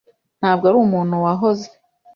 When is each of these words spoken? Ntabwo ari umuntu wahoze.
Ntabwo 0.39 0.63
ari 0.69 0.77
umuntu 0.79 1.15
wahoze. 1.25 1.67